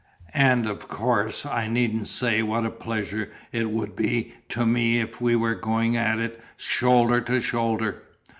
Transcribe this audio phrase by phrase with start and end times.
[0.33, 5.21] And of course I needn't say what a pleasure it would be to me if
[5.21, 8.01] we were going at it SHOULDER TO SHOULDER."